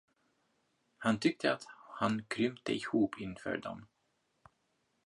[0.97, 1.63] Han tyckte, att
[1.99, 3.87] han krympte ihop inför dem.